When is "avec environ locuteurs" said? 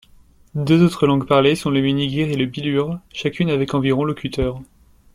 3.51-4.59